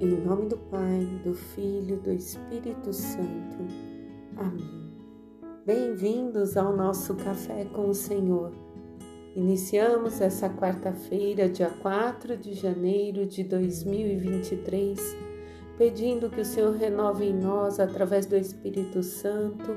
[0.00, 3.58] Em nome do Pai, do Filho, do Espírito Santo.
[4.36, 4.92] Amém.
[5.66, 8.52] Bem-vindos ao nosso Café com o Senhor.
[9.34, 15.16] Iniciamos essa quarta-feira, dia 4 de janeiro de 2023,
[15.76, 19.74] pedindo que o Senhor renove em nós, através do Espírito Santo,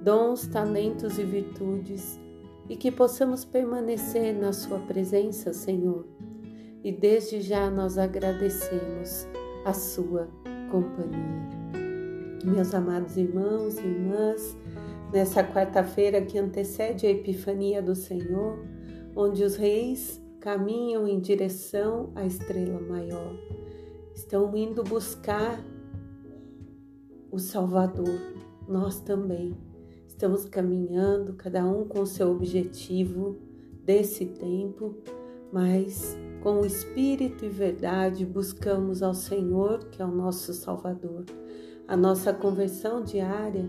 [0.00, 2.20] dons, talentos e virtudes
[2.68, 6.06] e que possamos permanecer na Sua presença, Senhor.
[6.84, 9.26] E desde já nós agradecemos
[9.66, 10.28] a sua
[10.70, 11.50] companhia.
[12.44, 14.56] Meus amados irmãos e irmãs,
[15.12, 18.64] nessa quarta-feira que antecede a Epifania do Senhor,
[19.16, 23.34] onde os reis caminham em direção à estrela maior,
[24.14, 25.60] estão indo buscar
[27.32, 28.20] o Salvador.
[28.68, 29.52] Nós também
[30.06, 33.36] estamos caminhando, cada um com seu objetivo
[33.84, 34.94] desse tempo,
[35.56, 41.24] mas com espírito e verdade, buscamos ao Senhor, que é o nosso Salvador,
[41.88, 43.66] a nossa conversão diária,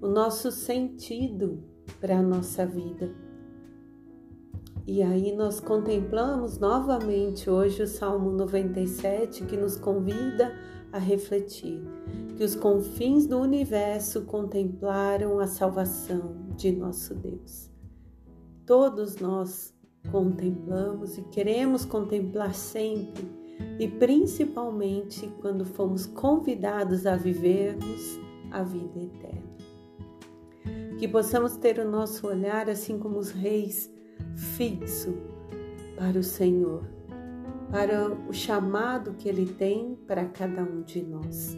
[0.00, 1.62] o nosso sentido
[2.00, 3.14] para a nossa vida.
[4.86, 10.58] E aí nós contemplamos novamente hoje o Salmo 97 que nos convida
[10.90, 11.82] a refletir
[12.38, 17.70] que os confins do universo contemplaram a salvação de nosso Deus.
[18.64, 19.77] Todos nós
[20.10, 23.28] contemplamos e queremos contemplar sempre,
[23.78, 28.18] e principalmente quando fomos convidados a vivermos
[28.50, 29.48] a vida eterna.
[30.98, 33.92] Que possamos ter o nosso olhar, assim como os reis,
[34.34, 35.14] fixo
[35.96, 36.82] para o Senhor,
[37.70, 41.56] para o chamado que Ele tem para cada um de nós.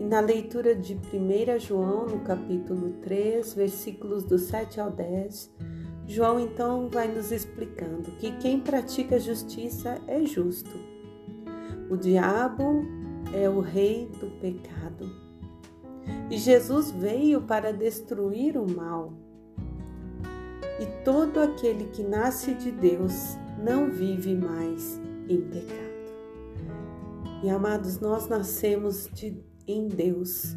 [0.00, 5.54] E na leitura de 1 João, no capítulo 3, versículos do 7 ao 10,
[6.12, 10.70] João então vai nos explicando que quem pratica justiça é justo.
[11.88, 12.84] O diabo
[13.32, 15.10] é o rei do pecado.
[16.30, 19.14] E Jesus veio para destruir o mal.
[20.78, 25.92] E todo aquele que nasce de Deus não vive mais em pecado.
[27.42, 30.54] E amados, nós nascemos de, em Deus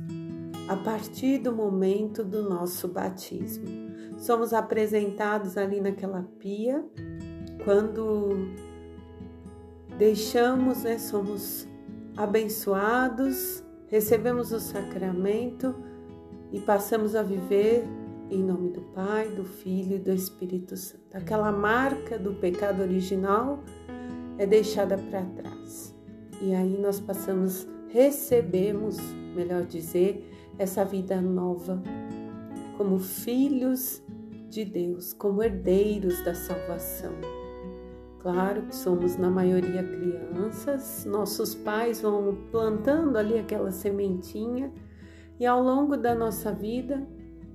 [0.68, 3.86] a partir do momento do nosso batismo
[4.18, 6.84] somos apresentados ali naquela pia,
[7.64, 8.50] quando
[9.98, 11.68] deixamos, né, somos
[12.16, 15.76] abençoados, recebemos o sacramento
[16.52, 17.86] e passamos a viver
[18.30, 21.04] em nome do Pai, do Filho e do Espírito Santo.
[21.14, 23.64] Aquela marca do pecado original
[24.38, 25.96] é deixada para trás.
[26.42, 28.98] E aí nós passamos, recebemos,
[29.36, 31.82] melhor dizer, essa vida nova
[32.78, 34.04] como filhos
[34.50, 37.14] de Deus, como herdeiros da salvação.
[38.20, 44.72] Claro que somos na maioria crianças, nossos pais vão plantando ali aquela sementinha
[45.40, 47.06] e ao longo da nossa vida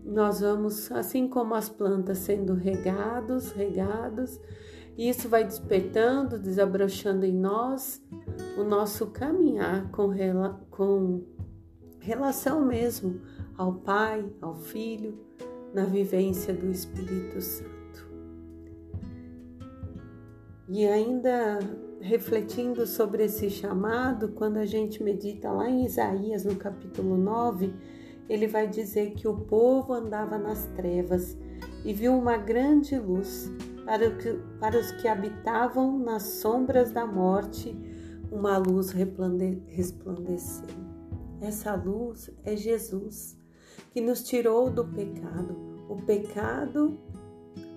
[0.05, 4.41] nós vamos, assim como as plantas, sendo regados, regados,
[4.97, 8.03] e isso vai despertando, desabrochando em nós
[8.59, 10.13] o nosso caminhar com,
[10.71, 11.23] com
[12.01, 13.21] relação mesmo
[13.57, 15.19] ao Pai, ao Filho,
[15.73, 17.71] na vivência do Espírito Santo.
[20.69, 21.59] E ainda
[22.01, 27.75] refletindo sobre esse chamado, quando a gente medita lá em Isaías, no capítulo 9,
[28.29, 31.37] ele vai dizer que o povo andava nas trevas
[31.85, 33.53] e viu uma grande luz.
[33.85, 37.77] Para, que, para os que habitavam nas sombras da morte,
[38.31, 40.90] uma luz resplandeceu.
[41.41, 43.37] Essa luz é Jesus
[43.93, 45.57] que nos tirou do pecado.
[45.89, 46.99] O pecado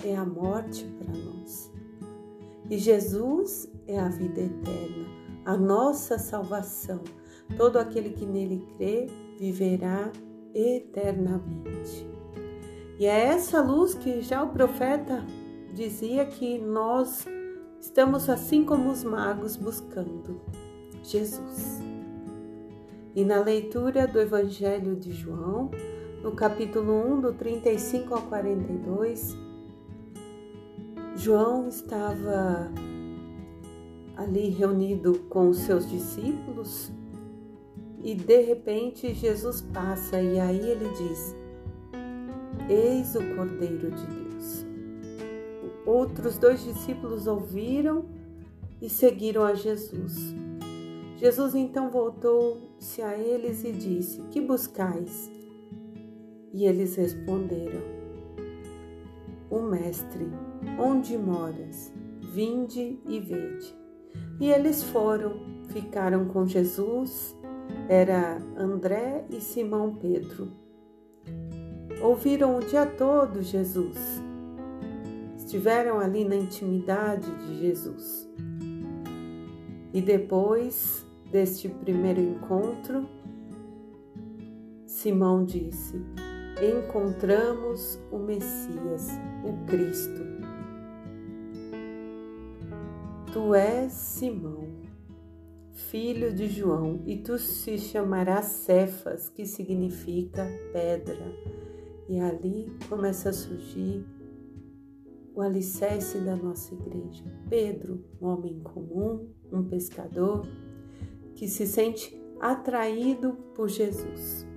[0.04, 1.72] é a morte para nós.
[2.70, 5.06] E Jesus é a vida eterna,
[5.46, 7.02] a nossa salvação.
[7.58, 9.08] Todo aquele que nele crê
[9.40, 10.12] viverá
[10.54, 12.08] eternamente.
[13.00, 15.26] E é essa luz que já o profeta
[15.74, 17.26] dizia que nós
[17.80, 20.42] estamos assim como os magos buscando
[21.04, 21.93] Jesus.
[23.16, 25.70] E na leitura do Evangelho de João,
[26.24, 29.38] no capítulo 1, do 35 ao 42,
[31.16, 32.72] João estava
[34.16, 36.92] ali reunido com os seus discípulos
[38.04, 41.36] e de repente Jesus passa e aí ele diz:
[42.68, 44.66] Eis o Cordeiro de Deus.
[45.86, 48.06] Outros dois discípulos ouviram
[48.82, 50.36] e seguiram a Jesus.
[51.18, 51.90] Jesus então
[52.84, 55.32] voltou-se a eles e disse: Que buscais?
[56.54, 57.82] E eles responderam:
[59.50, 60.28] O Mestre,
[60.78, 61.92] onde moras?
[62.34, 63.76] Vinde e vede.
[64.40, 67.36] E eles foram ficaram com Jesus
[67.88, 70.52] era André e Simão Pedro.
[72.02, 73.98] Ouviram o dia todo Jesus.
[75.38, 78.28] Estiveram ali na intimidade de Jesus.
[79.94, 81.03] E depois
[81.34, 83.10] deste primeiro encontro,
[84.86, 86.00] Simão disse:
[86.62, 89.10] Encontramos o Messias,
[89.44, 90.22] o Cristo.
[93.34, 94.70] Tu és Simão,
[95.72, 101.34] filho de João, e tu se chamarás Cefas, que significa pedra.
[102.08, 104.06] E ali começa a surgir
[105.34, 107.24] o alicerce da nossa igreja.
[107.50, 110.46] Pedro, um homem comum, um pescador,
[111.44, 114.48] que se sente atraído por Jesus.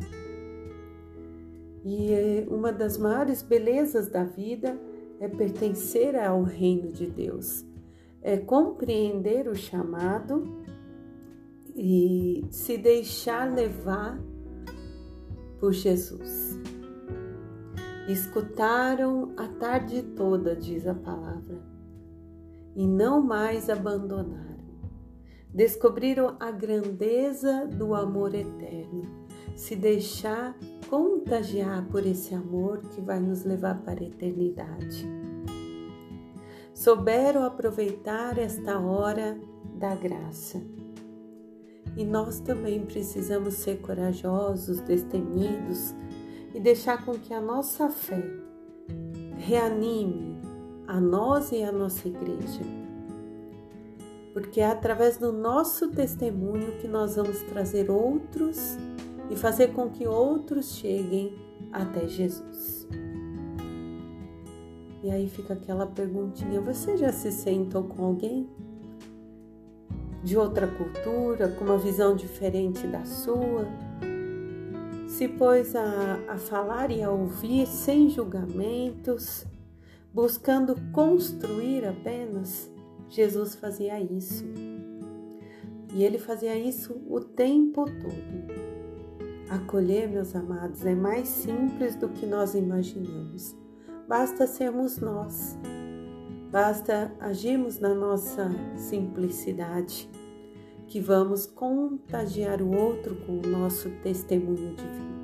[1.85, 4.79] E é uma das maiores belezas da vida
[5.19, 7.65] é pertencer ao reino de Deus,
[8.23, 10.65] é compreender o chamado
[11.75, 14.23] e se deixar levar
[15.59, 16.57] por Jesus.
[18.09, 21.61] Escutaram a tarde toda, diz a palavra,
[22.77, 24.56] e não mais abandonaram.
[25.57, 30.55] Descobriram a grandeza do amor eterno, se deixar
[30.91, 35.09] contagiar por esse amor que vai nos levar para a eternidade.
[36.75, 39.41] Souberam aproveitar esta hora
[39.79, 40.61] da graça
[41.97, 45.95] e nós também precisamos ser corajosos, destemidos
[46.55, 48.23] e deixar com que a nossa fé
[49.39, 50.39] reanime
[50.87, 52.86] a nós e a nossa igreja.
[54.37, 58.77] Porque é através do nosso testemunho que nós vamos trazer outros
[59.31, 61.35] e fazer com que outros cheguem
[61.73, 62.87] até Jesus.
[65.03, 68.47] E aí fica aquela perguntinha: você já se sentou com alguém
[70.23, 73.67] de outra cultura, com uma visão diferente da sua,
[75.09, 79.47] se pôs a, a falar e a ouvir sem julgamentos,
[80.13, 82.76] buscando construir apenas,
[83.09, 84.45] Jesus fazia isso.
[85.95, 88.67] E ele fazia isso o tempo todo.
[89.49, 93.57] Acolher, meus amados, é mais simples do que nós imaginamos.
[94.09, 95.57] Basta sermos nós.
[96.51, 100.09] Basta agirmos na nossa simplicidade
[100.87, 105.17] que vamos contagiar o outro com o nosso testemunho de vida,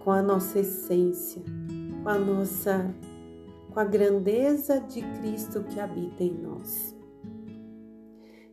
[0.00, 1.42] com a nossa essência,
[2.02, 2.94] com a nossa
[3.72, 6.96] com a grandeza de Cristo que habita em nós.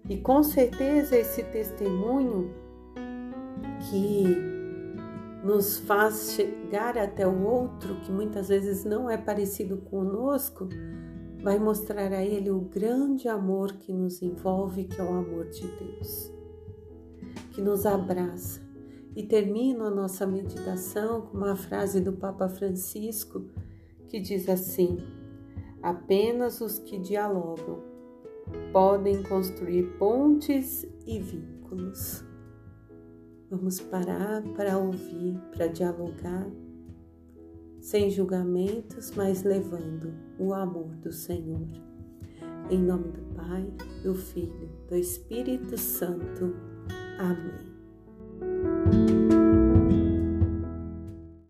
[0.09, 2.51] E com certeza esse testemunho
[3.89, 4.23] que
[5.43, 10.67] nos faz chegar até o outro, que muitas vezes não é parecido conosco,
[11.41, 15.67] vai mostrar a ele o grande amor que nos envolve, que é o amor de
[15.67, 16.33] Deus,
[17.51, 18.61] que nos abraça.
[19.15, 23.45] E termino a nossa meditação com uma frase do Papa Francisco
[24.09, 24.97] que diz assim:
[25.81, 27.81] apenas os que dialogam
[28.73, 32.23] podem construir pontes e vínculos.
[33.49, 36.47] Vamos parar para ouvir, para dialogar
[37.79, 41.67] sem julgamentos, mas levando o amor do Senhor.
[42.69, 43.65] Em nome do Pai,
[44.03, 46.55] do Filho, do Espírito Santo.
[47.17, 47.68] Amém.